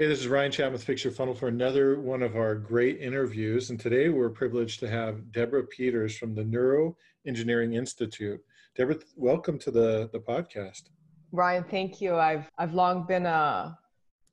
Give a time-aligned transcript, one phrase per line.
[0.00, 3.00] Hey, this is Ryan Chapman with Fix Your Funnel for another one of our great
[3.00, 3.70] interviews.
[3.70, 8.40] And today we're privileged to have Deborah Peters from the Neuro Engineering Institute.
[8.76, 10.90] Deborah, welcome to the, the podcast.
[11.32, 12.14] Ryan, thank you.
[12.14, 13.76] I've I've long been a,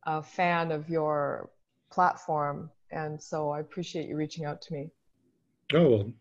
[0.04, 1.50] a fan of your
[1.92, 4.92] platform, and so I appreciate you reaching out to me.
[5.74, 6.14] Oh, well,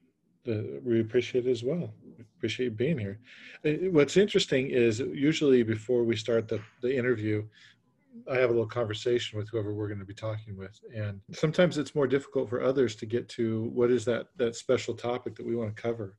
[0.44, 1.92] the, we appreciate it as well.
[2.16, 3.20] We appreciate you being here.
[3.90, 7.44] What's interesting is usually before we start the, the interview,
[8.30, 11.78] I have a little conversation with whoever we're going to be talking with, and sometimes
[11.78, 15.46] it's more difficult for others to get to what is that that special topic that
[15.46, 16.16] we want to cover.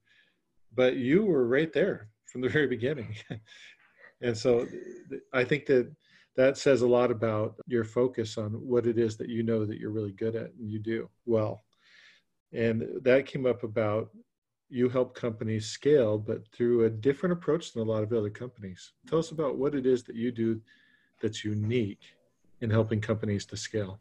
[0.73, 3.15] But you were right there from the very beginning,
[4.21, 4.67] and so
[5.33, 5.91] I think that
[6.35, 9.79] that says a lot about your focus on what it is that you know that
[9.79, 11.63] you're really good at and you do well.
[12.51, 14.09] And that came up about
[14.69, 18.93] you help companies scale, but through a different approach than a lot of other companies.
[19.07, 20.61] Tell us about what it is that you do
[21.25, 22.05] that's unique
[22.61, 23.99] in helping companies to scale?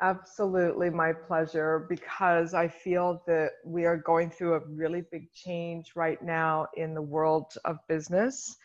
[0.00, 5.92] Absolutely, my pleasure, because I feel that we are going through a really big change
[5.96, 8.56] right now in the world of business,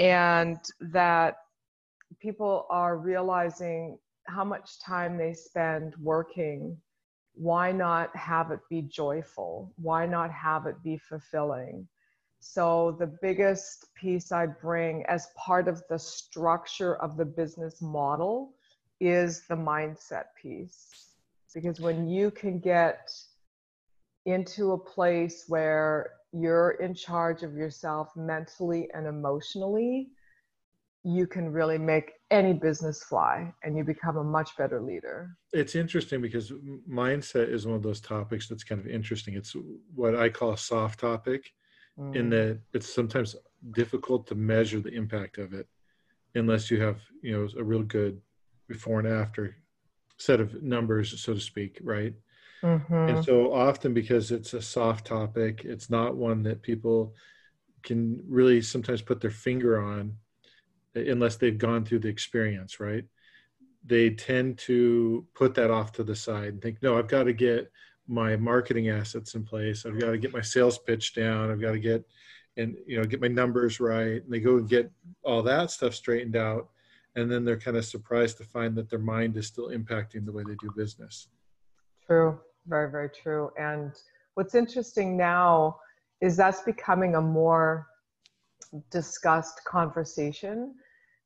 [0.00, 1.36] and that
[2.18, 6.76] people are realizing how much time they spend working.
[7.34, 9.72] Why not have it be joyful?
[9.76, 11.86] Why not have it be fulfilling?
[12.40, 18.54] So, the biggest piece I bring as part of the structure of the business model
[19.00, 21.12] is the mindset piece.
[21.54, 23.10] Because when you can get
[24.26, 30.10] into a place where you're in charge of yourself mentally and emotionally,
[31.04, 35.30] you can really make any business fly and you become a much better leader.
[35.52, 36.52] It's interesting because
[36.90, 39.34] mindset is one of those topics that's kind of interesting.
[39.34, 39.56] It's
[39.94, 41.52] what I call a soft topic
[41.98, 42.14] mm.
[42.14, 43.36] in that it's sometimes
[43.72, 45.66] difficult to measure the impact of it
[46.34, 48.20] unless you have you know a real good
[48.68, 49.56] before and after
[50.18, 52.14] set of numbers so to speak right
[52.62, 52.94] mm-hmm.
[52.94, 57.14] and so often because it's a soft topic it's not one that people
[57.82, 60.14] can really sometimes put their finger on
[60.94, 63.04] unless they've gone through the experience right
[63.84, 67.32] they tend to put that off to the side and think no i've got to
[67.32, 67.70] get
[68.08, 69.84] my marketing assets in place.
[69.84, 71.50] I've got to get my sales pitch down.
[71.50, 72.04] I've got to get
[72.56, 74.22] and you know get my numbers right.
[74.22, 74.90] And they go and get
[75.22, 76.68] all that stuff straightened out,
[77.14, 80.32] and then they're kind of surprised to find that their mind is still impacting the
[80.32, 81.28] way they do business.
[82.06, 83.50] True, very very true.
[83.58, 83.92] And
[84.34, 85.78] what's interesting now
[86.20, 87.86] is that's becoming a more
[88.90, 90.74] discussed conversation.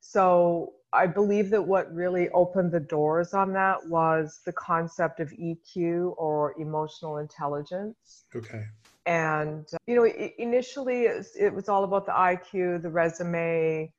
[0.00, 5.30] So I believe that what really opened the doors on that was the concept of
[5.30, 8.24] EQ or emotional intelligence.
[8.34, 8.64] Okay.
[9.06, 10.04] And, uh, you know,
[10.38, 13.92] initially it was all about the IQ, the resume,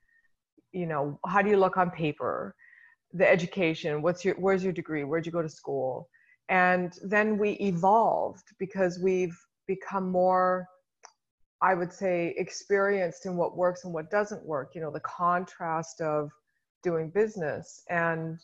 [0.72, 2.56] you know, how do you look on paper,
[3.12, 6.10] the education, what's your, where's your degree, where'd you go to school?
[6.50, 9.38] And then we evolved because we've
[9.68, 10.68] become more
[11.64, 14.76] I would say experienced in what works and what doesn't work.
[14.76, 16.30] You know, the contrast of
[16.84, 17.84] doing business.
[17.90, 18.38] And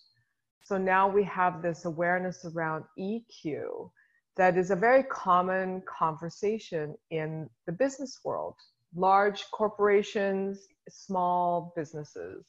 [0.63, 3.91] so now we have this awareness around EQ
[4.37, 8.55] that is a very common conversation in the business world
[8.95, 12.45] large corporations, small businesses.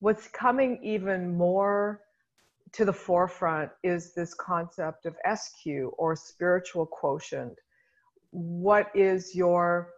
[0.00, 2.00] What's coming even more
[2.72, 7.54] to the forefront is this concept of SQ or spiritual quotient.
[8.30, 9.90] What is your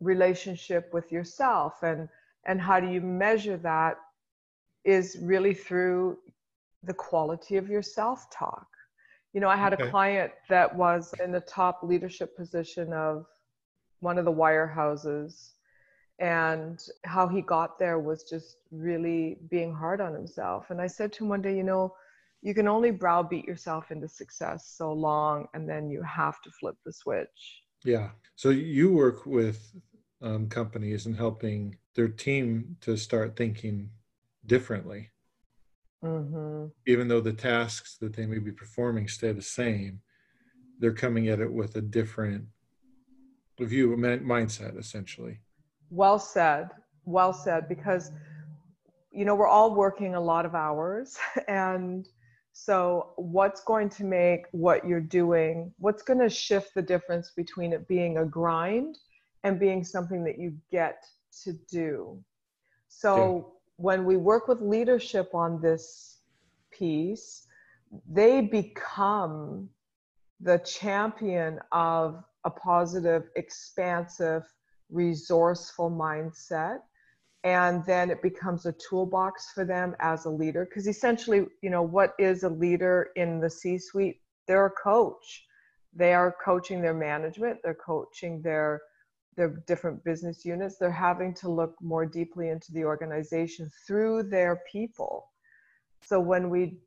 [0.00, 2.08] relationship with yourself and
[2.48, 3.96] and how do you measure that
[4.86, 6.16] is really through
[6.84, 8.68] the quality of your self talk.
[9.34, 9.82] You know, I had okay.
[9.82, 13.26] a client that was in the top leadership position of
[14.00, 15.50] one of the wirehouses,
[16.18, 20.70] and how he got there was just really being hard on himself.
[20.70, 21.94] And I said to him one day, you know,
[22.40, 26.76] you can only browbeat yourself into success so long, and then you have to flip
[26.86, 27.62] the switch.
[27.84, 28.10] Yeah.
[28.36, 29.74] So you work with
[30.22, 33.90] um, companies and helping their team to start thinking
[34.46, 35.10] differently.
[36.04, 36.66] Mm-hmm.
[36.86, 40.00] Even though the tasks that they may be performing stay the same,
[40.78, 42.44] they're coming at it with a different
[43.58, 45.38] view, mindset, essentially.
[45.90, 46.68] Well said.
[47.04, 47.68] Well said.
[47.68, 48.12] Because,
[49.10, 51.16] you know, we're all working a lot of hours.
[51.48, 52.06] And
[52.52, 57.74] so, what's going to make what you're doing, what's going to shift the difference between
[57.74, 58.96] it being a grind
[59.44, 61.04] and being something that you get
[61.44, 62.18] to do?
[62.88, 66.18] So, when we work with leadership on this
[66.70, 67.46] piece,
[68.08, 69.68] they become
[70.40, 74.42] the champion of a positive, expansive,
[74.90, 76.80] resourceful mindset.
[77.44, 80.64] and then it becomes a toolbox for them as a leader.
[80.64, 85.46] Because essentially you know what is a leader in the c suite they're a coach.
[85.94, 87.60] They are coaching their management.
[87.62, 88.82] They're coaching their
[89.36, 94.62] their different business units they're having to look more deeply into the organization through their
[94.70, 95.30] people
[96.02, 96.78] so when we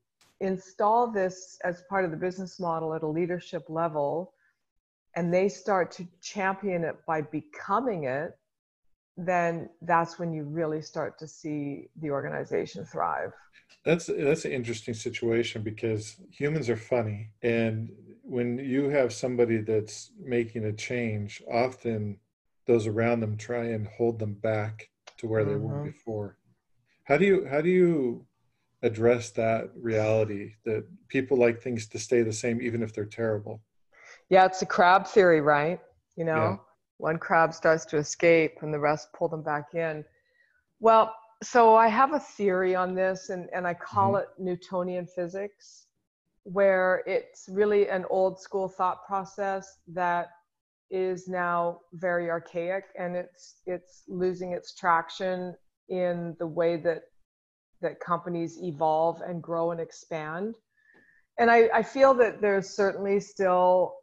[0.41, 4.33] install this as part of the business model at a leadership level
[5.15, 8.39] and they start to champion it by becoming it
[9.25, 13.33] then that's when you really start to see the organization thrive.
[13.83, 17.91] That's that's an interesting situation because humans are funny, and
[18.23, 22.17] when you have somebody that's making a change, often
[22.69, 25.49] those around them try and hold them back to where mm-hmm.
[25.49, 26.37] they were before.
[27.03, 28.25] How do you how do you
[28.81, 33.61] address that reality that people like things to stay the same even if they're terrible?
[34.29, 35.81] Yeah, it's a crab theory, right?
[36.15, 36.55] You know, yeah
[36.99, 40.03] one crab starts to escape and the rest pull them back in.
[40.81, 44.23] Well, so I have a theory on this and, and I call mm-hmm.
[44.23, 45.87] it Newtonian physics,
[46.43, 50.27] where it's really an old school thought process that
[50.91, 55.55] is now very archaic and it's it's losing its traction
[55.89, 57.03] in the way that
[57.81, 60.55] that companies evolve and grow and expand.
[61.39, 63.95] And I, I feel that there's certainly still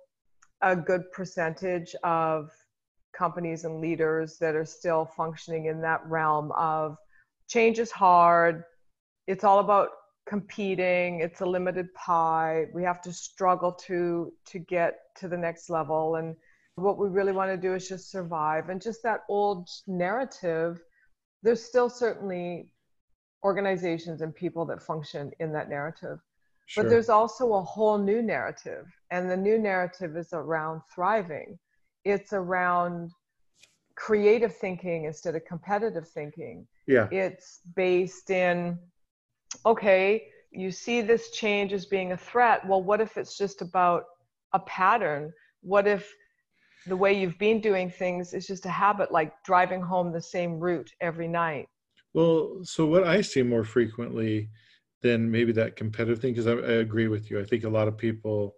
[0.63, 2.51] a good percentage of
[3.13, 6.97] companies and leaders that are still functioning in that realm of
[7.49, 8.65] change is hard.
[9.27, 9.91] It's all about
[10.27, 11.21] competing.
[11.21, 12.67] It's a limited pie.
[12.75, 16.17] We have to struggle to to get to the next level.
[16.17, 16.35] And
[16.77, 18.69] what we really want to do is just survive.
[18.69, 20.81] And just that old narrative,
[21.43, 22.69] there's still certainly
[23.45, 26.19] organizations and people that function in that narrative.
[26.67, 26.85] Sure.
[26.85, 28.87] But there's also a whole new narrative.
[29.11, 31.59] And the new narrative is around thriving
[32.07, 33.11] it's around
[33.97, 36.67] creative thinking instead of competitive thinking.
[36.87, 37.09] Yeah.
[37.11, 38.79] It's based in,
[39.67, 42.67] okay, you see this change as being a threat.
[42.67, 44.05] Well, what if it's just about
[44.53, 45.33] a pattern?
[45.63, 46.09] What if
[46.87, 50.59] the way you've been doing things is just a habit, like driving home the same
[50.59, 51.67] route every night?
[52.15, 54.51] Well, so what I see more frequently
[55.03, 57.41] than maybe that competitive thing, because I, I agree with you.
[57.41, 58.57] I think a lot of people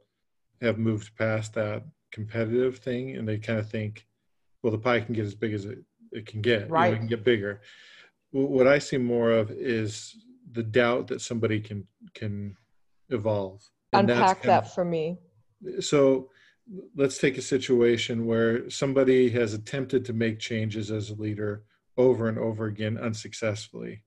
[0.60, 4.06] have moved past that competitive thing and they kind of think
[4.62, 5.78] well the pie can get as big as it,
[6.12, 7.60] it can get right you know, it can get bigger
[8.30, 10.16] what i see more of is
[10.52, 12.56] the doubt that somebody can can
[13.10, 15.18] evolve and unpack that of, for me
[15.80, 16.30] so
[16.94, 21.64] let's take a situation where somebody has attempted to make changes as a leader
[21.96, 24.02] over and over again unsuccessfully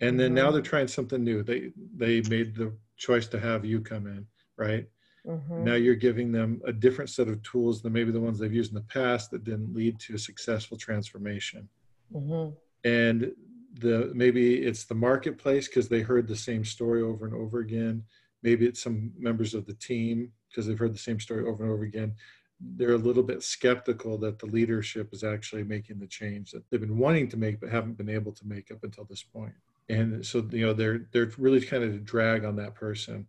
[0.00, 0.46] and then mm-hmm.
[0.46, 4.26] now they're trying something new they they made the choice to have you come in
[4.56, 4.86] right
[5.26, 5.64] Mm-hmm.
[5.64, 8.72] Now you're giving them a different set of tools than maybe the ones they've used
[8.72, 11.68] in the past that didn't lead to a successful transformation.
[12.14, 12.54] Mm-hmm.
[12.88, 13.32] And
[13.80, 18.04] the maybe it's the marketplace because they heard the same story over and over again.
[18.42, 21.72] Maybe it's some members of the team because they've heard the same story over and
[21.72, 22.14] over again.
[22.60, 26.80] They're a little bit skeptical that the leadership is actually making the change that they've
[26.80, 29.54] been wanting to make but haven't been able to make up until this point.
[29.88, 33.26] And so you know they're they're really kind of a drag on that person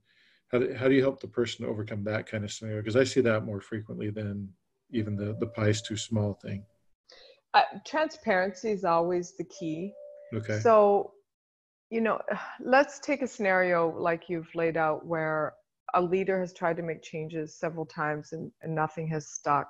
[0.55, 3.03] how do, how do you help the person overcome that kind of scenario because i
[3.03, 4.49] see that more frequently than
[4.91, 6.63] even the the pie is too small thing
[7.53, 9.91] uh, transparency is always the key
[10.33, 11.11] okay so
[11.89, 12.19] you know
[12.59, 15.53] let's take a scenario like you've laid out where
[15.93, 19.67] a leader has tried to make changes several times and, and nothing has stuck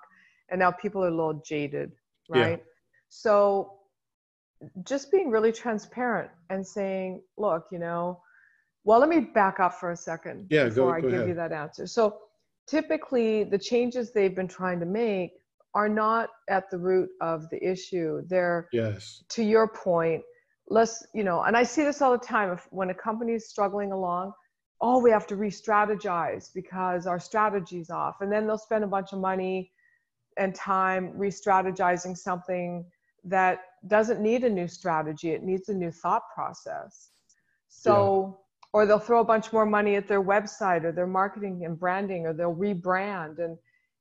[0.50, 1.92] and now people are a little jaded
[2.30, 2.66] right yeah.
[3.10, 3.74] so
[4.84, 8.20] just being really transparent and saying look you know
[8.86, 11.30] well, let me back up for a second yeah, before go, I go give ahead.
[11.30, 11.88] you that answer.
[11.88, 12.20] So
[12.68, 15.32] typically the changes they've been trying to make
[15.74, 18.22] are not at the root of the issue.
[18.28, 19.24] They're yes.
[19.30, 20.22] to your point,
[20.70, 23.50] let's, you know, and I see this all the time if when a company is
[23.50, 24.34] struggling along,
[24.82, 28.22] oh, we have to re-strategize because our strategy's off.
[28.22, 29.72] And then they'll spend a bunch of money
[30.38, 32.86] and time re-strategizing something
[33.24, 35.32] that doesn't need a new strategy.
[35.32, 37.10] It needs a new thought process.
[37.70, 38.40] So
[38.76, 42.26] or they'll throw a bunch more money at their website or their marketing and branding
[42.26, 43.58] or they'll rebrand and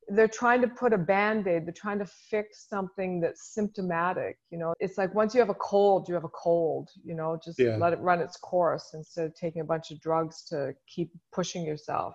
[0.09, 4.75] they're trying to put a band-aid they're trying to fix something that's symptomatic you know
[4.81, 7.77] it's like once you have a cold you have a cold you know just yeah.
[7.77, 11.65] let it run its course instead of taking a bunch of drugs to keep pushing
[11.65, 12.15] yourself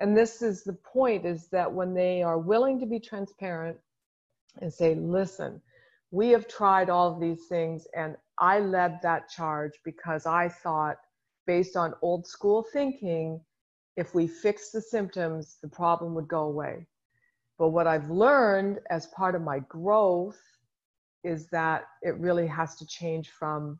[0.00, 3.76] and this is the point is that when they are willing to be transparent
[4.60, 5.60] and say listen
[6.10, 10.96] we have tried all of these things and i led that charge because i thought
[11.46, 13.40] based on old school thinking,
[13.96, 16.86] if we fix the symptoms, the problem would go away.
[17.62, 20.40] But what I've learned as part of my growth
[21.22, 23.78] is that it really has to change from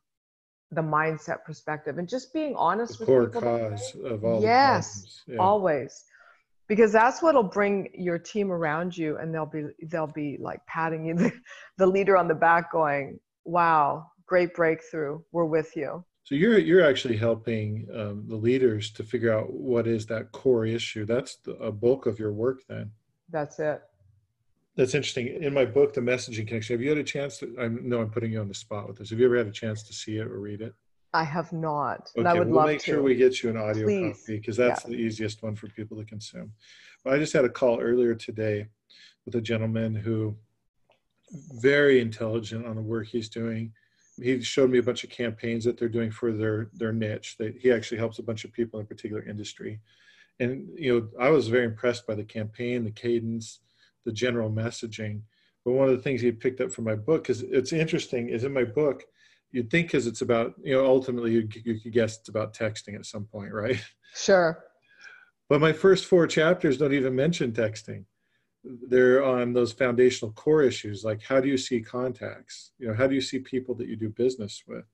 [0.71, 5.23] the mindset perspective and just being honest the with core people cause of all yes
[5.27, 5.39] yeah.
[5.39, 6.05] always.
[6.69, 11.05] Because that's what'll bring your team around you and they'll be they'll be like patting
[11.05, 11.33] you the,
[11.79, 15.21] the leader on the back going wow great breakthrough.
[15.33, 16.05] We're with you.
[16.23, 20.67] So you're you're actually helping um, the leaders to figure out what is that core
[20.67, 21.05] issue.
[21.05, 22.93] That's the, a bulk of your work then
[23.33, 23.83] that's it
[24.75, 25.27] that's interesting.
[25.43, 27.55] In my book, The Messaging Connection, have you had a chance to?
[27.61, 29.11] I know I'm putting you on the spot with this.
[29.11, 30.73] Have you ever had a chance to see it or read it?
[31.13, 32.85] I have not, okay, and I would we'll love make to.
[32.87, 34.21] sure we get you an audio Please.
[34.23, 34.93] copy because that's Yeah.
[34.93, 36.55] the easiest one for people to consume.
[37.05, 38.69] But I just had a call earlier today
[39.27, 40.39] with a gentleman who
[41.61, 43.75] very intelligent on the work he's doing.
[44.23, 47.37] He showed me a bunch of campaigns that they're doing for their their niche.
[47.39, 49.81] That he actually helps a bunch of people in a particular industry,
[50.43, 53.61] and you know I was very impressed by the campaign, the cadence,
[54.05, 55.23] the general messaging.
[55.65, 58.43] But one of the things he picked up from my book, because it's interesting, is
[58.43, 59.05] in my book,
[59.53, 62.97] you'd think because it's about, you know, ultimately you, you could guess it's about texting
[62.97, 63.81] at some point, right?
[64.15, 64.65] Sure.
[65.49, 68.05] But my first four chapters don't even mention texting.
[68.65, 72.73] They're on those foundational core issues, like how do you see contacts?
[72.79, 74.85] You know, how do you see people that you do business with?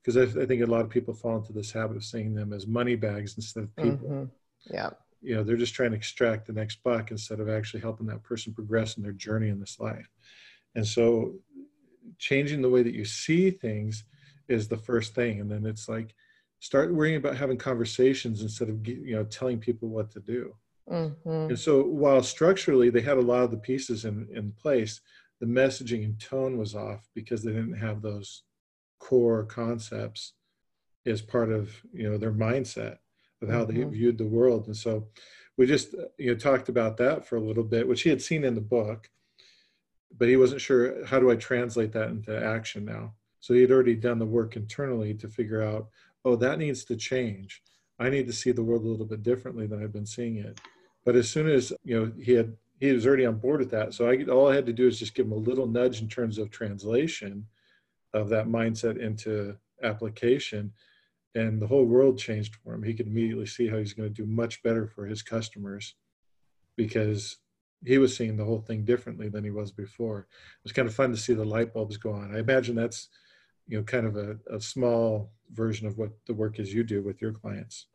[0.00, 2.52] Because I, I think a lot of people fall into this habit of seeing them
[2.52, 4.30] as money bags instead of people Mhm.
[4.70, 4.90] Yeah.
[5.20, 8.22] you know they're just trying to extract the next buck instead of actually helping that
[8.22, 10.08] person progress in their journey in this life
[10.74, 11.34] and so
[12.18, 14.04] changing the way that you see things
[14.48, 16.14] is the first thing and then it's like
[16.60, 20.54] start worrying about having conversations instead of you know telling people what to do
[20.88, 21.48] Mhm.
[21.50, 25.00] and so while structurally they had a lot of the pieces in in place
[25.40, 28.42] the messaging and tone was off because they didn't have those
[28.98, 30.32] core concepts
[31.06, 32.98] as part of you know their mindset
[33.42, 33.90] of how they Mhm.
[33.92, 34.66] viewed the world.
[34.66, 35.08] And so
[35.56, 38.22] we just uh, you know talked about that for a little bit which he had
[38.22, 39.10] seen in the book
[40.16, 43.14] but he wasn't sure how do i translate that into action now?
[43.40, 45.88] So he had already done the work internally to figure out
[46.24, 47.62] oh that needs to change.
[47.98, 50.60] I need to see the world a little bit differently than i've been seeing it.
[51.04, 53.94] But as soon as you know he had he was already on board with that.
[53.94, 56.08] So i all i had to do is just give him a little nudge in
[56.08, 57.46] terms of translation
[58.14, 60.72] of that mindset into application
[61.34, 62.82] and the whole world changed for him.
[62.82, 65.94] He could immediately see how he's going to do much better for his customers
[66.76, 67.38] because
[67.84, 70.20] he was seeing the whole thing differently than he was before.
[70.20, 72.34] It was kind of fun to see the light bulbs go on.
[72.34, 73.08] I imagine that's
[73.66, 77.02] you know kind of a, a small version of what the work is you do
[77.02, 77.86] with your clients.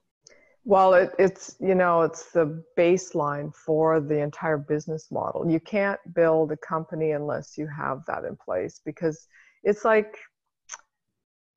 [0.66, 5.50] Well, it, it's you know it's the baseline for the entire business model.
[5.50, 9.28] You can't build a company unless you have that in place because
[9.64, 10.18] it's like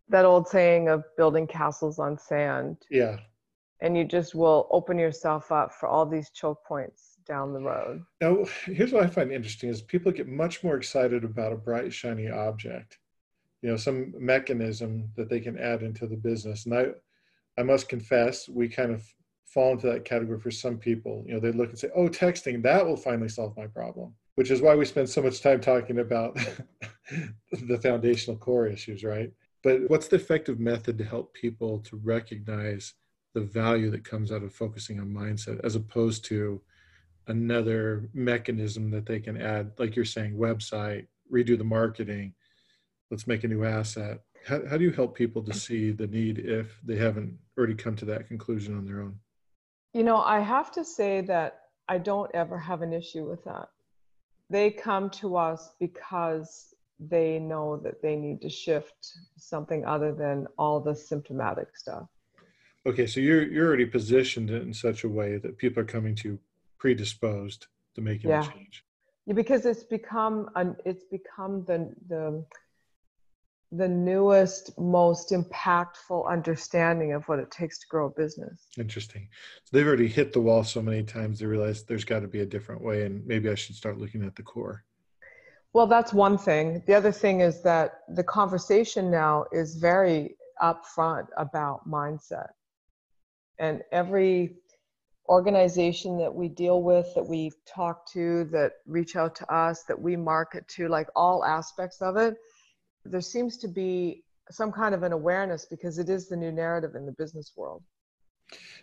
[0.09, 3.19] that old saying of building castles on sand, yeah
[3.81, 8.03] and you just will open yourself up for all these choke points down the road.
[8.21, 11.93] Now, here's what I find interesting is people get much more excited about a bright,
[11.93, 12.99] shiny object,
[13.63, 16.67] you know, some mechanism that they can add into the business.
[16.67, 16.87] And I,
[17.59, 19.05] I must confess, we kind of
[19.45, 21.25] fall into that category for some people.
[21.27, 24.51] You know, they look and say, oh, texting, that will finally solve my problem, which
[24.51, 26.35] is why we spend so much time talking about
[27.53, 29.31] the foundational core issues, right?
[29.67, 32.95] But what's the effective method to help people to recognize
[33.35, 36.61] the value that comes out of focusing on mindset as opposed to
[37.27, 42.33] another mechanism that they can add, like you're saying, website, redo the marketing,
[43.11, 44.21] let's make a new asset.
[44.47, 47.97] How, how do you help people to see the need if they haven't already come
[47.97, 49.19] to that conclusion on their own?
[49.93, 53.69] You know, I have to say that I don't ever have an issue with that.
[54.49, 60.47] They come to us because they know that they need to shift something other than
[60.59, 62.09] all the symptomatic stuff.
[62.87, 66.29] Okay, so you're you're already positioned in such a way that people are coming to
[66.29, 66.39] you
[66.79, 68.49] predisposed to making Yeah.
[68.49, 68.85] a change.
[69.27, 72.45] Yeah, because it's become an it's become the the
[73.73, 78.69] the newest, most impactful understanding of what it takes to grow a business.
[78.79, 79.29] Interesting.
[79.65, 82.41] So they've already hit the wall so many times they realize there's got to be
[82.41, 84.85] a different way, and maybe I should start looking at the core.
[85.77, 86.83] Well, that's one thing.
[86.87, 92.49] The other thing is that the conversation now is very upfront about mindset.
[93.59, 94.57] And every
[95.29, 100.01] organization that we deal with, that we talk to, that reach out to us, that
[100.01, 102.37] we market to, like all aspects of it,
[103.05, 106.95] there seems to be some kind of an awareness because it is the new narrative
[106.95, 107.83] in the business world.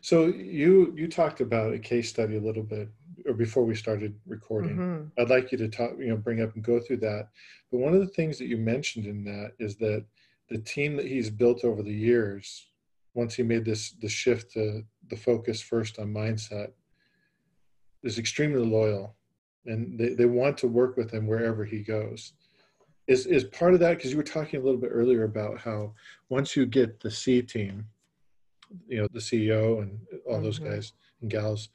[0.01, 2.89] So you you talked about a case study a little bit,
[3.25, 4.77] or before we started recording.
[4.77, 5.11] Mhm.
[5.17, 7.29] I'd like you to talk, you know, bring up and go through that.
[7.71, 10.05] But one of the things that you mentioned in that is that
[10.49, 12.67] the team that he's built over the years,
[13.13, 16.71] once he made this the shift to the focus first on mindset,
[18.03, 19.15] is extremely loyal,
[19.65, 22.33] and they, they want to work with him wherever he goes.
[23.07, 25.93] is is part of that because you were talking a little bit earlier about how
[26.29, 27.85] once you get the C team,
[28.87, 30.43] you know, the CEO and all mm-hmm.
[30.43, 31.69] those guys and gals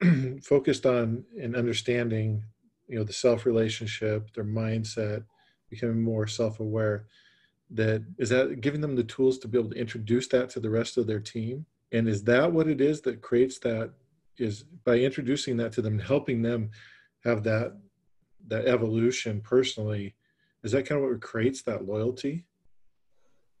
[0.42, 2.44] focused on and understanding,
[2.88, 5.24] you know, the self relationship, their mindset,
[5.68, 7.06] becoming more self aware.
[7.70, 10.70] That is that giving them the tools to be able to introduce that to the
[10.70, 13.92] rest of their team, and is that what it is that creates that?
[14.38, 16.70] Is by introducing that to them, helping them
[17.24, 17.76] have that
[18.48, 20.14] that evolution personally
[20.62, 22.44] is that kind of what creates that loyalty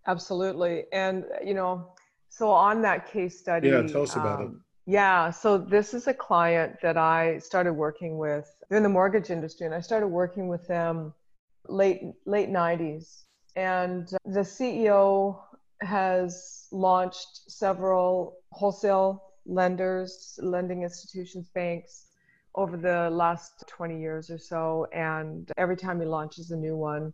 [0.06, 1.92] absolutely and you know
[2.28, 4.50] so on that case study yeah tell us about um, it
[4.86, 9.30] yeah so this is a client that i started working with They're in the mortgage
[9.30, 11.12] industry and i started working with them
[11.68, 13.22] late late 90s
[13.56, 15.40] and the ceo
[15.80, 22.06] has launched several wholesale lenders lending institutions banks
[22.54, 24.86] over the last 20 years or so.
[24.92, 27.12] And every time he launches a new one,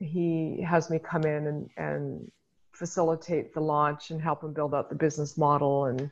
[0.00, 2.30] he has me come in and, and
[2.72, 5.86] facilitate the launch and help him build out the business model.
[5.86, 6.10] And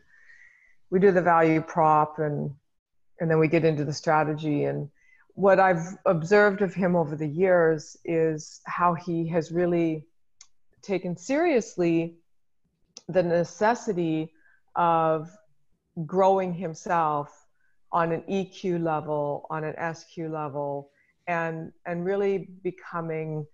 [0.90, 2.50] we do the value prop and
[3.20, 4.64] and then we get into the strategy.
[4.64, 4.90] And
[5.34, 10.04] what I've observed of him over the years is how he has really
[10.82, 12.16] taken seriously
[13.08, 14.32] the necessity
[14.74, 15.30] of
[16.04, 17.46] growing himself
[17.92, 20.90] on an EQ level, on an SQ level,
[21.26, 23.46] and and really becoming,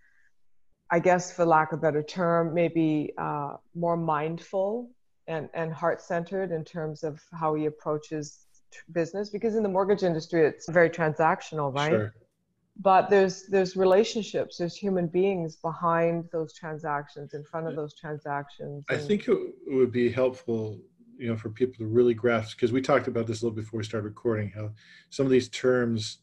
[0.91, 4.91] I guess, for lack of a better term, maybe uh, more mindful
[5.29, 8.47] and and heart centered in terms of how he approaches
[8.93, 9.31] business.
[9.31, 11.91] Because in the mortgage industry, it's very transactional, right?
[11.91, 12.15] Sure.
[12.81, 18.85] But there's there's relationships, there's human beings behind those transactions, in front of those transactions.
[18.89, 20.81] I think it would be helpful
[21.19, 23.79] you know for people to really grasp because we talked about this a little before
[23.79, 24.71] we started recording how
[25.11, 26.19] some of these terms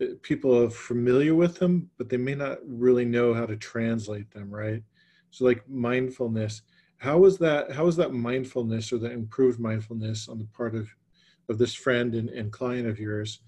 [0.00, 4.30] uh, people are familiar with them but they may not really know how to translate
[4.30, 4.82] them right
[5.30, 6.62] so like mindfulness
[6.98, 10.88] how is that How was that mindfulness or the improved mindfulness on the part of
[11.48, 13.40] of this friend and, and client of yours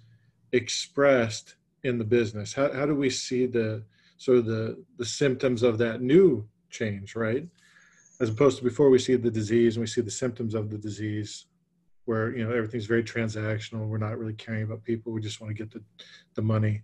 [0.52, 2.52] expressed in the business?
[2.52, 3.84] How, how do we see the
[4.16, 7.46] sort of the the symptoms of that new change right?
[8.20, 10.78] As opposed to before we see the disease and we see the symptoms of the
[10.78, 11.46] disease
[12.04, 13.86] where you know everything's very transactional.
[13.86, 15.12] We're not really caring about people.
[15.12, 15.82] We just want to get the,
[16.34, 16.82] the money.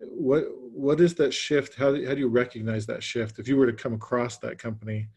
[0.00, 1.74] What what is that shift?
[1.74, 3.38] How how do you recognize that shift?
[3.38, 5.08] If you were to come across that company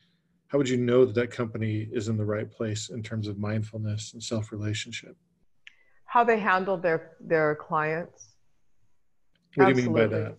[0.49, 3.39] how would you know that that company is in the right place in terms of
[3.39, 5.15] mindfulness and self relationship
[6.09, 8.33] how they handle their their clients?
[9.53, 10.37] What do you mean by that?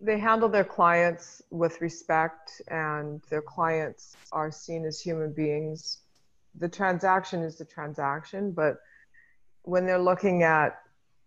[0.00, 5.98] They handle their clients with respect and their clients are seen as human beings.
[6.58, 8.76] The transaction is the transaction but
[9.62, 10.78] when they're looking at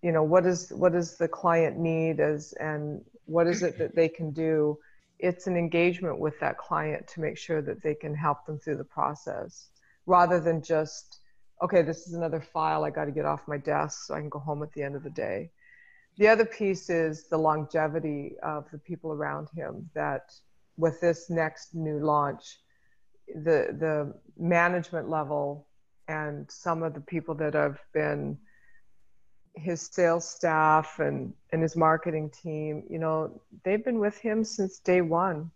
[0.02, 3.96] you know what is what does the client need as and what is it that
[3.96, 4.78] they can do
[5.20, 8.78] it's an engagement with that client to make sure that they can help them through
[8.78, 9.70] the process
[10.06, 11.20] rather than just
[11.64, 14.30] okay this is another file i got to get off my desk so i can
[14.30, 15.50] go home at the end of the day.
[16.18, 20.34] The other piece is the longevity of the people around him that
[20.78, 22.60] with this next new launch
[23.28, 25.68] the the management level
[26.08, 28.38] and some of the people that have been
[29.56, 34.80] his sales staff and and his marketing team you know they've been with him since
[34.80, 35.50] day one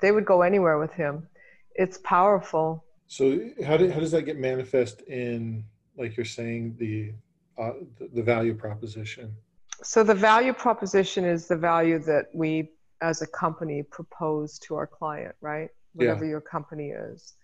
[0.00, 1.26] they would go anywhere with him
[1.74, 5.64] it's powerful so how, do, how does that get manifest in
[5.98, 7.12] like you're saying the
[7.58, 7.72] uh,
[8.14, 9.34] the, value proposition?
[9.82, 12.70] So the value proposition is the value that we
[13.00, 15.68] as a company propose to our client, right?
[15.92, 16.30] Whatever yeah.
[16.30, 17.34] your company is.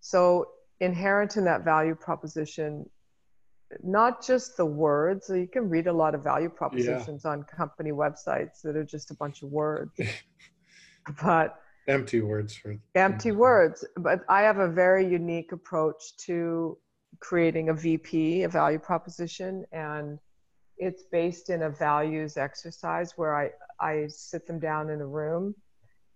[0.00, 0.46] So
[0.80, 2.88] inherent in that value proposition,
[3.82, 5.26] not just the words.
[5.26, 7.30] So you can read a lot of value propositions yeah.
[7.30, 9.92] on company websites that are just a bunch of words.
[11.22, 13.84] but empty words for empty words.
[13.96, 16.78] But I have a very unique approach to
[17.20, 20.18] creating a VP, a value proposition, and
[20.76, 23.50] it's based in a values exercise where I,
[23.80, 25.54] I sit them down in a room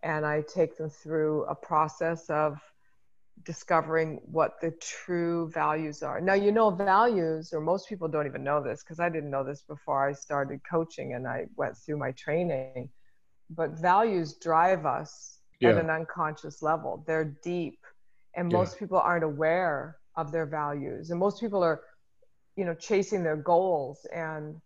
[0.02, 2.58] and I take them through a process of
[3.44, 6.20] discovering what the true values are.
[6.20, 9.44] Now, you know, values, or most people don't even know this because I didn't know
[9.44, 12.90] this before I started coaching and I went through my training.
[13.50, 15.70] But values drive us yeah.
[15.70, 17.78] at an unconscious level, they're deep.
[18.34, 18.80] And most yeah.
[18.80, 21.80] people aren't aware of their values and most people are
[22.56, 24.56] you know chasing their goals and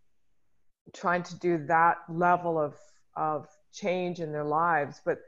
[0.94, 2.74] trying to do that level of
[3.16, 5.18] of change in their lives but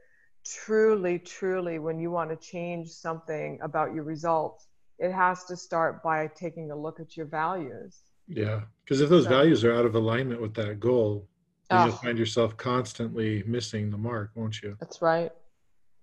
[0.53, 6.03] truly truly when you want to change something about your results it has to start
[6.03, 9.85] by taking a look at your values yeah because if those so, values are out
[9.85, 11.29] of alignment with that goal
[11.71, 11.85] oh.
[11.85, 11.99] you'll ah.
[11.99, 14.77] find yourself constantly missing the mark, won't you?
[14.81, 15.31] That's right.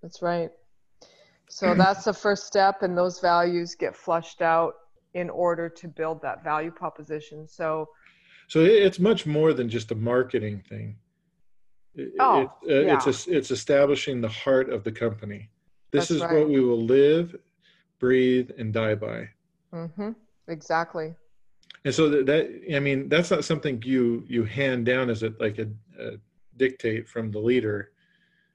[0.01, 0.51] That's right.
[1.47, 4.73] So that's the first step, and those values get flushed out
[5.13, 7.47] in order to build that value proposition.
[7.47, 7.89] So,
[8.47, 10.97] so it's much more than just a marketing thing.
[12.19, 12.95] Oh, it, uh, yeah.
[12.95, 15.49] it's a, it's establishing the heart of the company.
[15.91, 16.33] This that's is right.
[16.33, 17.35] what we will live,
[17.99, 19.29] breathe, and die by.
[19.73, 20.11] Mm-hmm.
[20.47, 21.15] Exactly.
[21.85, 25.33] And so that, that, I mean, that's not something you you hand down as a
[25.39, 25.67] like a,
[25.99, 26.17] a
[26.57, 27.91] dictate from the leader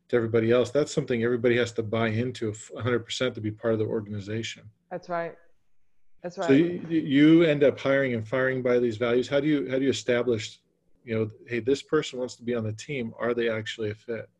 [0.08, 0.70] to everybody else.
[0.70, 4.64] That's something everybody has to buy into 100% to be part of the organization.
[4.90, 5.36] That's right.
[6.22, 6.48] That's right.
[6.48, 9.28] So you, you end up hiring and firing by these values.
[9.28, 10.60] How do you how do you establish,
[11.10, 13.12] you know, hey, this person wants to be on the team.
[13.18, 14.30] Are they actually a fit?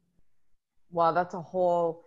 [0.93, 2.05] Wow, that's a whole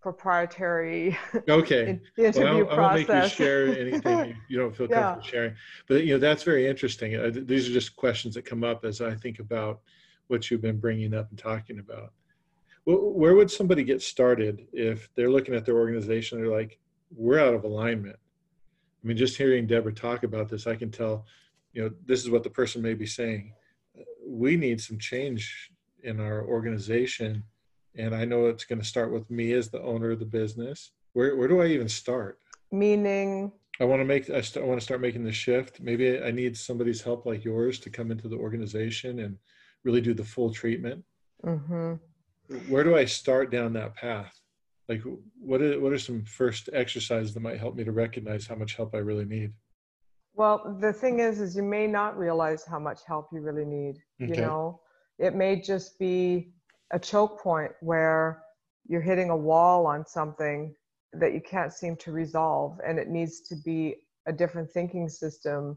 [0.00, 1.18] proprietary
[1.48, 2.78] okay interview well, I, process.
[2.78, 5.30] I won't make you share anything you don't feel comfortable yeah.
[5.30, 5.54] sharing.
[5.88, 7.16] But you know that's very interesting.
[7.16, 9.80] Uh, these are just questions that come up as I think about
[10.28, 12.12] what you've been bringing up and talking about
[12.84, 16.78] where would somebody get started if they're looking at their organization and they're like
[17.14, 18.16] we're out of alignment
[19.04, 21.26] i mean just hearing deborah talk about this i can tell
[21.74, 23.52] you know this is what the person may be saying
[24.28, 25.70] we need some change
[26.02, 27.42] in our organization.
[27.96, 30.92] And i know it's going to start with me as the owner of the business.
[31.14, 32.38] Where, where do i even start?
[32.70, 33.50] Meaning?
[33.80, 35.80] I want to make I, st- I want to start making the shift.
[35.80, 39.36] Maybe i need somebody's help like yours to come into the organization and
[39.84, 41.04] really do the full treatment.
[41.44, 41.94] Mm-hmm.
[42.70, 44.38] Where do I start down that path?
[44.88, 45.02] Like,
[45.38, 48.74] what are, what are some first exercises that might help me to recognize how much
[48.74, 49.52] help I really need?
[50.38, 53.96] Well, the thing is, is you may not realize how much help you really need.
[54.22, 54.36] Okay.
[54.36, 54.80] You know,
[55.18, 56.52] it may just be
[56.92, 58.44] a choke point where
[58.86, 60.76] you're hitting a wall on something
[61.12, 63.96] that you can't seem to resolve, and it needs to be
[64.26, 65.76] a different thinking system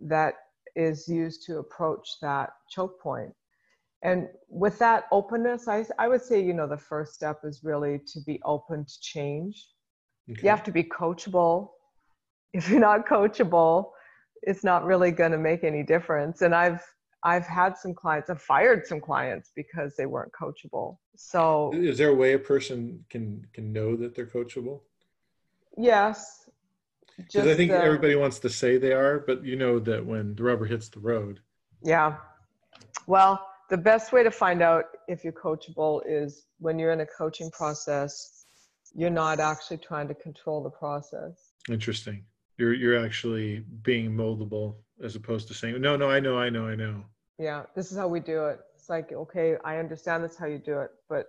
[0.00, 0.34] that
[0.74, 3.34] is used to approach that choke point.
[4.02, 8.00] and with that openness I, I would say you know the first step is really
[8.12, 9.66] to be open to change
[10.30, 10.40] okay.
[10.42, 11.70] you have to be coachable
[12.52, 13.90] if you're not coachable
[14.42, 16.42] it's not really going to make any difference.
[16.42, 16.82] And i've
[17.24, 20.98] i've had some clients i've fired some clients because they weren't coachable.
[21.16, 24.80] So is there a way a person can can know that they're coachable?
[25.76, 26.48] Yes.
[27.16, 30.34] Because i think the, everybody wants to say they are but you know that when
[30.36, 31.40] the rubber hits the road.
[31.82, 32.16] Yeah.
[33.06, 37.06] Well the best way to find out if you're coachable is when you're in a
[37.06, 38.46] coaching process
[38.94, 41.52] you're not actually trying to control the process.
[41.68, 42.24] Interesting
[42.58, 46.66] you're you're actually being moldable as opposed to saying no no i know i know
[46.66, 47.04] i know.
[47.38, 48.60] Yeah this is how we do it.
[48.74, 51.26] It's like okay i understand that's how you do it but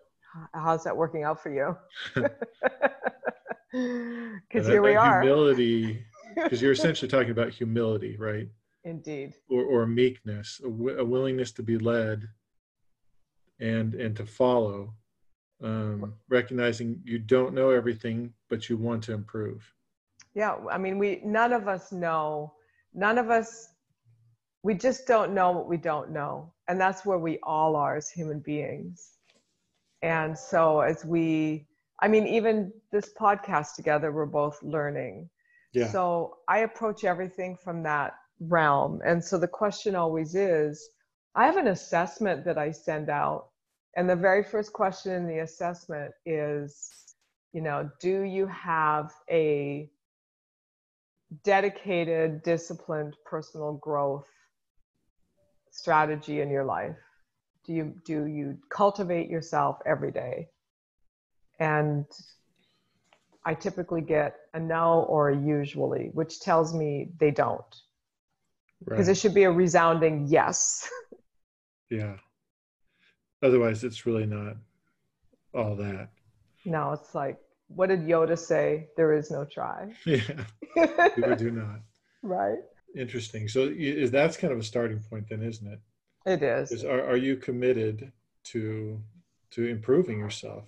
[0.54, 1.78] how's that working out for you?
[3.72, 5.22] Because here we are.
[5.22, 6.04] humility
[6.36, 8.48] because you're essentially talking about humility right?
[8.84, 9.36] Indeed.
[9.50, 12.28] Or, or meekness, a, w- a willingness to be led
[13.60, 14.94] and and to follow,
[15.62, 19.72] um, recognizing you don't know everything, but you want to improve.
[20.34, 22.54] Yeah, I mean, we none of us know.
[22.94, 23.68] None of us.
[24.64, 28.10] We just don't know what we don't know, and that's where we all are as
[28.10, 29.18] human beings.
[30.02, 31.68] And so, as we,
[32.02, 35.30] I mean, even this podcast together, we're both learning.
[35.74, 35.88] Yeah.
[35.88, 39.02] So I approach everything from that realm.
[39.06, 40.90] And so the question always is
[41.36, 43.50] I have an assessment that I send out.
[43.96, 46.90] And the very first question in the assessment is,
[47.54, 49.90] you know, do you have a
[51.44, 54.26] dedicated, disciplined personal growth
[55.72, 56.96] strategy in your life?
[57.66, 60.48] Do you do you cultivate yourself every day?
[61.60, 62.06] And
[63.46, 67.76] I typically get a no or a usually, which tells me they don't
[68.88, 69.12] because right.
[69.12, 70.90] it should be a resounding yes.
[71.90, 72.16] yeah.
[73.44, 74.56] Otherwise, it's really not
[75.54, 76.10] all that.
[76.66, 77.38] No, it's like,
[77.70, 78.88] what did Yoda say?
[78.98, 79.94] There is no try.
[80.06, 80.22] Yeah.
[81.16, 81.80] do do not.
[82.22, 82.60] Right.
[82.98, 83.48] Interesting.
[83.48, 85.80] So is that's kind of a starting point then, isn't it?
[86.26, 86.72] It is.
[86.72, 88.12] is are, are you committed
[88.46, 89.02] to
[89.52, 90.66] to improving yourself?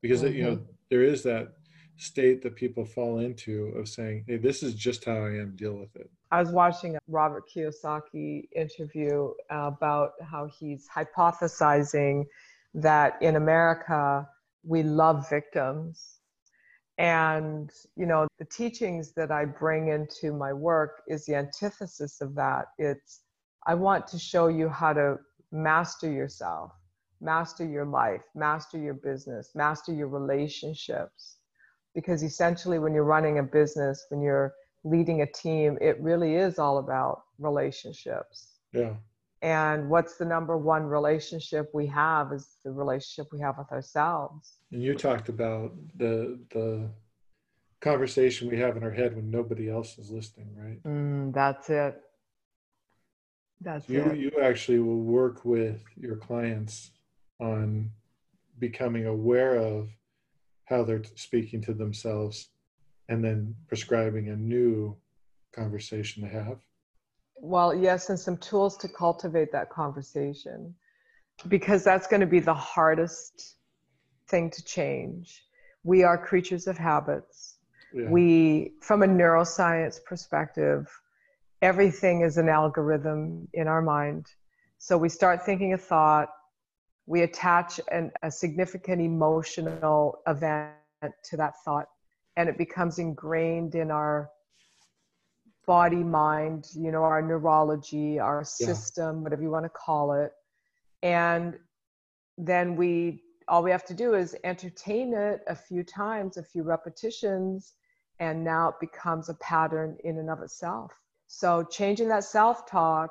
[0.00, 0.34] Because mm-hmm.
[0.34, 1.58] you know there is that
[1.98, 5.56] state that people fall into of saying, "Hey, this is just how I am.
[5.56, 12.24] Deal with it." I was watching a Robert Kiyosaki interview about how he's hypothesizing
[12.74, 14.26] that in America
[14.64, 16.17] we love victims.
[16.98, 22.34] And, you know, the teachings that I bring into my work is the antithesis of
[22.34, 22.66] that.
[22.76, 23.20] It's,
[23.66, 25.18] I want to show you how to
[25.52, 26.72] master yourself,
[27.20, 31.36] master your life, master your business, master your relationships.
[31.94, 36.58] Because essentially, when you're running a business, when you're leading a team, it really is
[36.58, 38.54] all about relationships.
[38.72, 38.94] Yeah.
[39.42, 44.58] And what's the number one relationship we have is the relationship we have with ourselves.
[44.72, 46.90] And you talked about the the
[47.80, 50.82] conversation we have in our head when nobody else is listening right?
[50.82, 52.00] Mm, that's it.
[53.60, 54.18] That's you it.
[54.18, 56.90] you actually will work with your clients
[57.40, 57.90] on
[58.58, 59.88] becoming aware of
[60.64, 62.48] how they're speaking to themselves
[63.08, 64.96] and then prescribing a new
[65.54, 66.58] conversation to have
[67.40, 70.74] well yes and some tools to cultivate that conversation
[71.46, 73.56] because that's going to be the hardest
[74.28, 75.44] thing to change.
[75.84, 77.54] We are creatures of habits.
[77.94, 78.10] Yeah.
[78.10, 80.86] we from a neuroscience perspective
[81.62, 84.26] everything is an algorithm in our mind.
[84.76, 86.28] So we start thinking a thought
[87.06, 90.74] we attach an, a significant emotional event
[91.24, 91.86] to that thought
[92.36, 94.30] and it becomes ingrained in our
[95.68, 99.22] body mind you know our neurology our system yeah.
[99.22, 100.32] whatever you want to call it.
[101.02, 101.58] And
[102.38, 106.62] then we all we have to do is entertain it a few times a few
[106.62, 107.74] repetitions
[108.18, 110.92] and now it becomes a pattern in and of itself.
[111.26, 113.10] So changing that self talk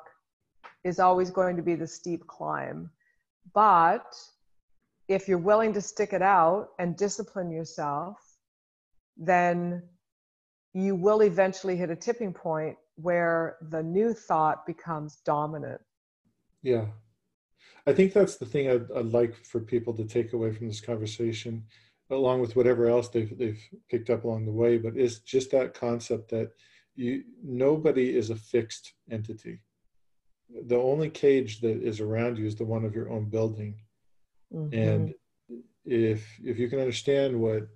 [0.82, 2.90] is always going to be the steep climb.
[3.54, 4.14] But
[5.06, 8.18] if you're willing to stick it out and discipline yourself
[9.18, 9.82] then
[10.74, 15.80] you will eventually hit a tipping point where the new thought becomes dominant.
[16.62, 16.86] Yeah.
[17.86, 20.80] I think that's the thing I'd, I'd, like for people to take away from this
[20.80, 21.64] conversation,
[22.10, 25.74] along with whatever else they've, they've picked up along the way, but it's just that
[25.74, 26.50] concept that
[26.98, 29.60] you nobody is a fixed entity.
[30.66, 33.76] The only cage that is around you is the one of your own building.
[34.52, 34.76] Mm-hmm.
[34.76, 35.14] And
[35.84, 37.68] if if you can understand what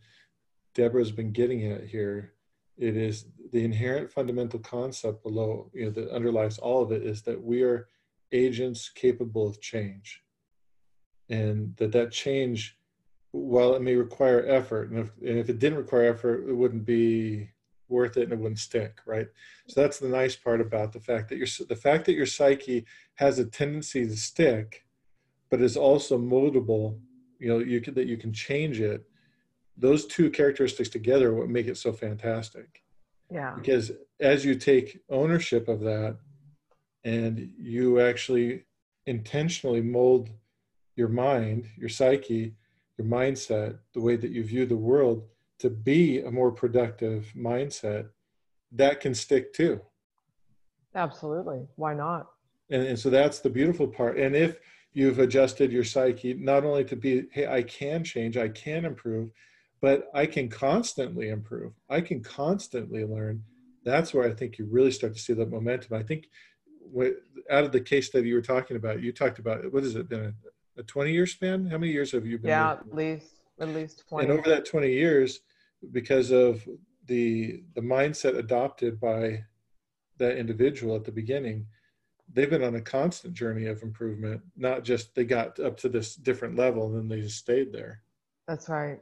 [0.74, 2.31] Deborah's been getting at here,
[2.78, 7.22] it is the inherent fundamental concept below you know that underlies all of it is
[7.22, 7.88] that we are
[8.32, 10.22] agents capable of change.
[11.28, 12.76] And that that change
[13.30, 16.84] while it may require effort and if, and if it didn't require effort it wouldn't
[16.84, 17.48] be
[17.88, 19.28] worth it and it wouldn't stick right?
[19.68, 22.84] So that's the nice part about the fact that your the fact that your psyche
[23.14, 24.84] has a tendency to stick
[25.50, 26.98] but is also moldable
[27.38, 29.02] you know you can that you can change it
[29.76, 32.82] those two characteristics together what make it so fantastic.
[33.30, 33.54] Yeah.
[33.54, 36.18] Because as you take ownership of that
[37.04, 38.64] and you actually
[39.06, 40.30] intentionally mold
[40.94, 42.54] your mind your psyche
[42.96, 45.24] your mindset the way that you view the world
[45.58, 48.08] to be a more productive mindset
[48.70, 49.80] that can stick too.
[50.94, 51.66] Absolutely.
[51.76, 52.28] Why not?
[52.70, 54.18] And, and so that's the beautiful part.
[54.18, 54.58] And if
[54.92, 59.30] you've adjusted your psyche not only to be hey i can change i can improve
[59.82, 61.72] but I can constantly improve.
[61.90, 63.42] I can constantly learn.
[63.84, 65.98] That's where I think you really start to see that momentum.
[65.98, 66.28] I think
[66.78, 67.14] what,
[67.50, 70.08] out of the case study you were talking about, you talked about what has it
[70.08, 70.32] been
[70.76, 71.66] a, a 20 year span?
[71.66, 72.50] How many years have you been?
[72.50, 74.24] Yeah, at least at least 20.
[74.24, 75.40] And over that 20 years,
[75.90, 76.66] because of
[77.06, 79.44] the the mindset adopted by
[80.18, 81.66] that individual at the beginning,
[82.32, 84.42] they've been on a constant journey of improvement.
[84.56, 88.02] Not just they got up to this different level and then they just stayed there.
[88.46, 89.00] That's right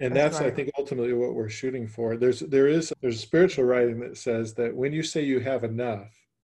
[0.00, 0.52] and that's, that's right.
[0.52, 2.16] i think ultimately what we're shooting for.
[2.16, 5.64] There's there is there's a spiritual writing that says that when you say you have
[5.64, 6.10] enough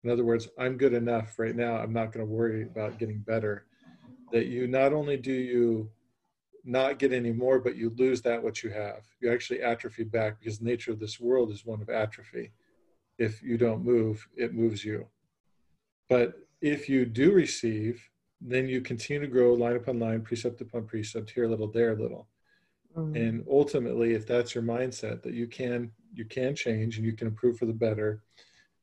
[0.05, 3.19] in other words i'm good enough right now i'm not going to worry about getting
[3.19, 3.67] better
[4.33, 5.91] that you not only do you
[6.65, 9.05] not get any more but you lose that what you have.
[9.21, 12.53] You actually atrophy back because the nature of this world is one of atrophy.
[13.19, 15.07] If you don't move it moves you.
[16.09, 18.03] But if you do receive
[18.41, 21.93] then you continue to grow line upon line precept upon precept here a little there
[21.93, 22.29] a little
[22.97, 23.17] mm-hmm.
[23.17, 27.29] and ultimately if that's your mindset that you can you can change and you can
[27.29, 28.23] improve for the better.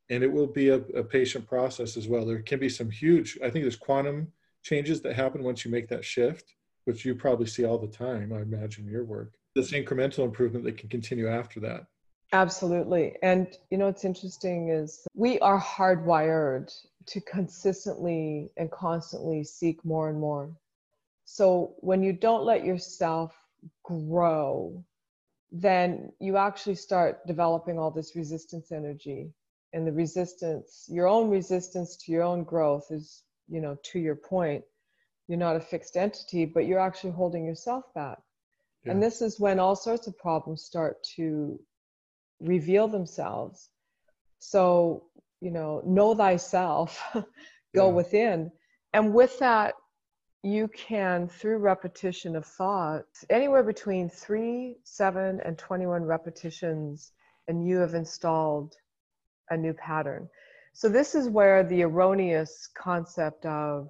[0.10, 2.26] And it will be a, a patient process as well.
[2.26, 5.89] There can be some huge i think there's quantum changes that happen once you make
[5.89, 9.34] that shift which you probably see all the time i imagine your work.
[9.56, 11.86] This incremental improvement that can continue after that.
[12.34, 13.15] Absolutely.
[13.21, 16.73] And you know what's interesting is we are hardwired
[17.06, 20.49] to consistently and constantly seek more and more.
[21.26, 23.36] So when you don't let yourself
[23.84, 24.84] grow,
[25.52, 29.32] then you actually start developing all this resistance energy.
[29.73, 34.15] And the resistance, your own resistance to your own growth is, you know, to your
[34.15, 34.63] point,
[35.28, 38.19] you're not a fixed entity, but you're actually holding yourself back.
[38.84, 38.91] Yeah.
[38.91, 41.60] And this is when all sorts of problems start to
[42.39, 43.69] reveal themselves.
[44.39, 45.06] So,
[45.39, 47.02] you know, know thyself,
[47.76, 47.93] go yeah.
[47.93, 48.52] within.
[48.93, 49.73] And with that
[50.43, 57.13] you can, through repetition of thought, anywhere between three, seven, and 21 repetitions,
[57.47, 58.75] and you have installed
[59.49, 60.29] a new pattern.
[60.73, 63.89] So this is where the erroneous concept of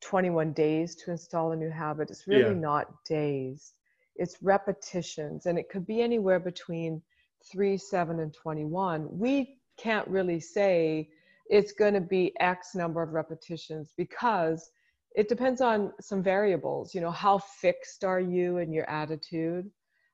[0.00, 2.60] 21 days to install a new habit is really yeah.
[2.60, 3.72] not days.
[4.16, 7.02] It's repetitions and it could be anywhere between
[7.50, 9.06] 3, 7 and 21.
[9.10, 11.08] We can't really say
[11.48, 14.70] it's going to be X number of repetitions because
[15.14, 16.94] it depends on some variables.
[16.94, 19.70] You know, how fixed are you in your attitude?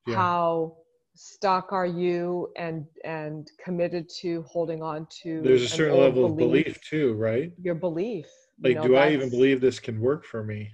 [0.06, 0.16] Yeah.
[0.16, 0.76] How
[1.14, 6.32] stuck are you and and committed to holding on to there's a certain level belief,
[6.32, 8.26] of belief too right your belief
[8.62, 10.72] like you know, do i even believe this can work for me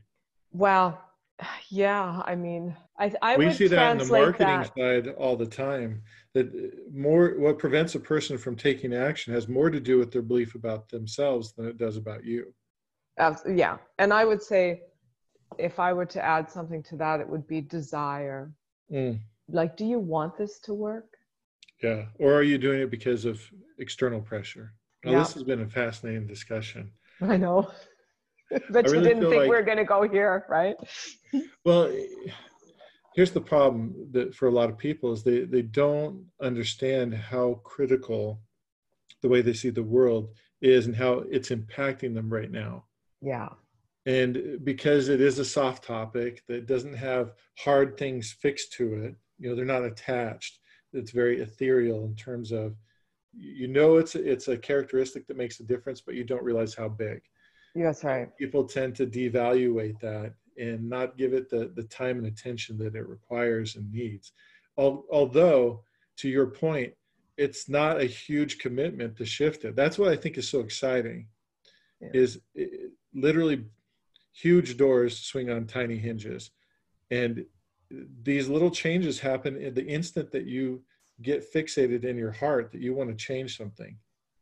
[0.53, 0.99] well
[1.69, 4.75] yeah i mean i i we see that in the marketing that.
[4.75, 6.01] side all the time
[6.33, 6.51] that
[6.91, 10.55] more what prevents a person from taking action has more to do with their belief
[10.55, 12.53] about themselves than it does about you
[13.49, 13.77] yeah.
[13.99, 14.83] And i would say
[15.59, 18.53] if i were to add something to that it would be desire.
[18.93, 19.21] Mm.
[19.49, 21.17] Like do you want this to work?
[21.83, 22.07] Yeah.
[22.19, 23.41] Or are you doing it because of
[23.79, 24.75] external pressure?
[25.05, 25.21] Well, yeah.
[25.21, 26.93] this has been a fascinating discussion.
[27.21, 27.71] I know.
[28.71, 30.75] But I you didn't think like, we are going to go here right?
[31.65, 31.93] Well
[33.15, 37.61] here's the problem that for a lot of people is they they don't understand how
[37.65, 38.41] critical
[39.23, 42.85] the way they see the world is and how it's impacting them right now
[43.23, 43.49] yeah.
[44.07, 49.15] And because it is a soft topic that doesn't have hard things fixed to it
[49.39, 50.59] you know they're not attached
[50.93, 52.77] it's very ethereal in terms of
[53.33, 56.89] you know it's it's a characteristic that makes a difference but you don't realize how
[56.89, 57.23] big.
[57.75, 58.37] Yeah, that's right.
[58.37, 62.97] People tend to devaluate that and not give it the the time and attention that
[62.97, 64.33] it requires and needs.
[64.77, 65.85] Although
[66.17, 66.93] to your point
[67.37, 69.77] it's not a huge commitment to shift it.
[69.77, 71.27] That's what i think is so exciting
[72.01, 72.09] yeah.
[72.13, 73.65] is it, literally
[74.33, 76.51] huge doors swing on tiny hinges
[77.11, 77.45] and
[78.23, 80.83] these little changes happen in the instant that you
[81.23, 83.97] get fixated in your heart that you want to change something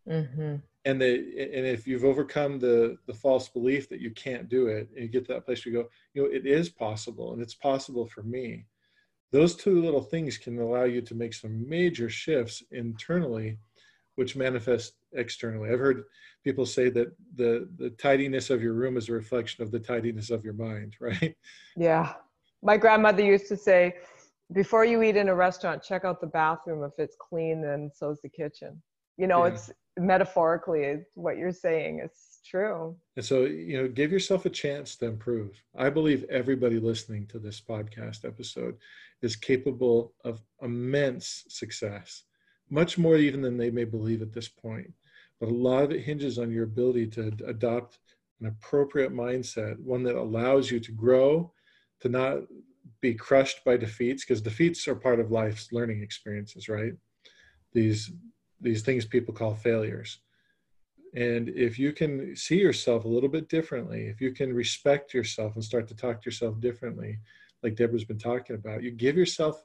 [0.08, 0.56] mm-hmm.
[0.84, 1.14] and the
[1.54, 5.08] and if you've overcome the the false belief that you can't do it and you
[5.08, 8.06] get to that place where you go you know it is possible and it's possible
[8.06, 8.66] for me
[9.30, 13.58] those two little things can allow you to make some major shifts internally
[14.14, 16.04] which manifest externally i've heard
[16.44, 20.30] people say that the the tidiness of your room is a reflection of the tidiness
[20.30, 21.34] of your mind right
[21.76, 22.14] yeah
[22.62, 23.96] my grandmother used to say,
[24.52, 26.82] before you eat in a restaurant, check out the bathroom.
[26.82, 28.82] If it's clean, then so's the kitchen.
[29.16, 29.52] You know, yeah.
[29.52, 32.00] it's metaphorically what you're saying.
[32.02, 32.96] It's true.
[33.16, 35.62] And so, you know, give yourself a chance to improve.
[35.76, 38.76] I believe everybody listening to this podcast episode
[39.22, 42.24] is capable of immense success,
[42.70, 44.92] much more even than they may believe at this point.
[45.40, 47.98] But a lot of it hinges on your ability to adopt
[48.40, 51.52] an appropriate mindset, one that allows you to grow
[52.00, 52.38] to not
[53.00, 56.92] be crushed by defeats because defeats are part of life's learning experiences right
[57.72, 58.10] these
[58.60, 60.18] these things people call failures
[61.14, 65.54] and if you can see yourself a little bit differently if you can respect yourself
[65.54, 67.18] and start to talk to yourself differently
[67.62, 69.62] like deborah's been talking about you give yourself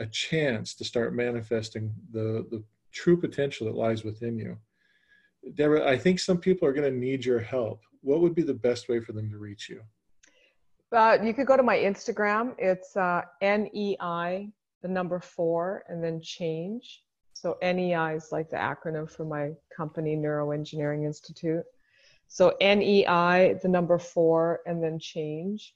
[0.00, 4.56] a chance to start manifesting the the true potential that lies within you
[5.54, 8.54] deborah i think some people are going to need your help what would be the
[8.54, 9.80] best way for them to reach you
[10.94, 12.54] uh, you could go to my Instagram.
[12.56, 14.48] It's uh, NEI,
[14.82, 17.02] the number four, and then change.
[17.32, 21.64] So NEI is like the acronym for my company, Neuroengineering Institute.
[22.28, 25.74] So NEI, the number four, and then change.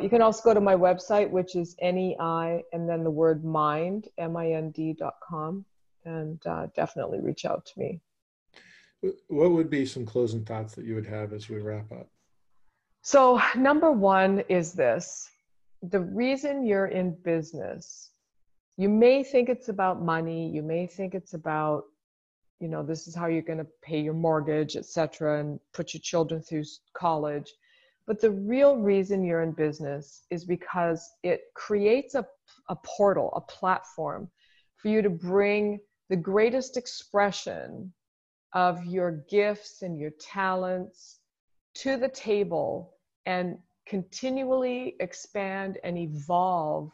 [0.00, 4.08] You can also go to my website, which is NEI and then the word mind,
[4.18, 5.64] M-I-N-D dot com,
[6.04, 8.00] and uh, definitely reach out to me.
[9.28, 12.08] What would be some closing thoughts that you would have as we wrap up?
[13.02, 15.30] So, number one is this
[15.82, 18.10] the reason you're in business,
[18.76, 21.84] you may think it's about money, you may think it's about,
[22.60, 26.00] you know, this is how you're going to pay your mortgage, etc., and put your
[26.00, 27.52] children through college.
[28.06, 32.24] But the real reason you're in business is because it creates a,
[32.68, 34.30] a portal, a platform
[34.76, 37.92] for you to bring the greatest expression
[38.52, 41.18] of your gifts and your talents
[41.74, 42.94] to the table
[43.26, 46.92] and continually expand and evolve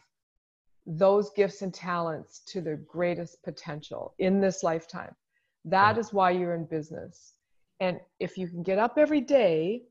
[0.85, 5.15] those gifts and talents to their greatest potential in this lifetime.
[5.63, 7.33] That is why you're in business.
[7.79, 9.83] And if you can get up every day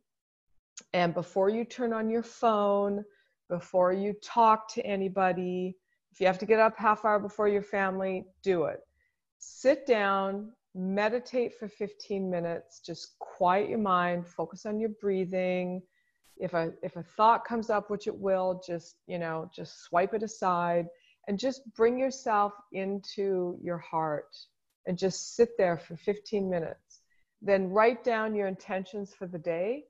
[0.92, 3.04] and before you turn on your phone,
[3.48, 5.76] before you talk to anybody,
[6.12, 8.80] if you have to get up half hour before your family, do it.
[9.38, 15.82] Sit down, meditate for 15 minutes, just quiet your mind, focus on your breathing,
[16.42, 20.12] if a if a thought comes up which it will just you know just swipe
[20.12, 20.86] it aside
[21.28, 24.36] and just bring yourself into your heart
[24.86, 27.00] and just sit there for 15 minutes.
[27.40, 29.84] Then write down your intentions for the day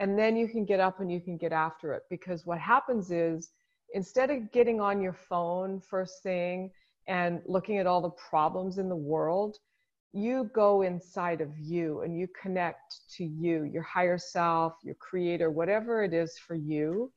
[0.00, 2.02] and then you can get up and you can get after it.
[2.08, 3.50] Because what happens is
[3.92, 6.70] instead of getting on your phone first thing
[7.06, 9.56] and looking at all the problems in the world
[10.12, 15.50] you go inside of you and you connect to you your higher self your creator
[15.50, 17.12] whatever it is for you.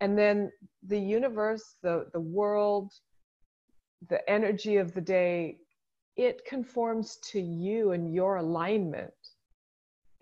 [0.00, 0.50] And then
[0.86, 2.92] the universe the the world
[4.10, 5.58] the energy of the day
[6.16, 9.14] it conforms to you and your alignment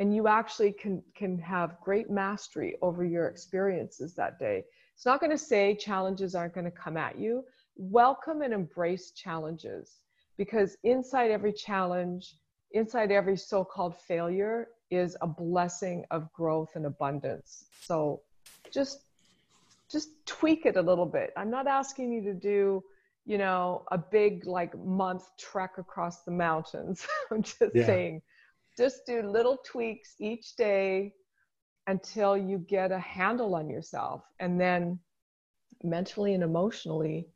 [0.00, 4.64] and you actually can can have great mastery over your experiences that day.
[4.94, 7.44] It's not going to say challenges aren't going to come at you.
[7.76, 9.98] Welcome and embrace challenges
[10.36, 12.36] because inside every challenge
[12.72, 17.66] inside every so-called failure is a blessing of growth and abundance.
[17.80, 18.20] So
[18.72, 19.02] just
[19.88, 21.32] just tweak it a little bit.
[21.36, 22.82] I'm not asking you to do
[23.26, 27.06] you know a big like month trek across the mountains.
[27.30, 27.86] I'm just yeah.
[27.86, 28.22] saying
[28.76, 31.14] just do little tweaks each day
[31.86, 34.22] until you get a handle on yourself.
[34.40, 34.98] And then
[35.82, 37.28] mentally and emotionally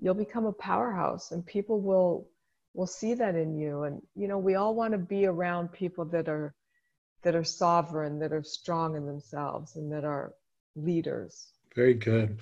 [0.00, 2.28] you'll become a powerhouse and people will
[2.74, 3.84] will see that in you.
[3.84, 6.54] And you know we all want to be around people that are
[7.22, 10.34] that are sovereign that are strong in themselves and that are
[10.76, 11.52] leaders.
[11.74, 12.38] Very good.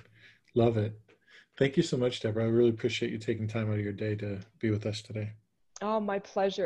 [0.55, 0.99] Love it.
[1.57, 2.45] Thank you so much deborah.
[2.45, 5.33] I really appreciate you taking time out of your day to be with us today.
[5.81, 6.61] Oh, my pleasure.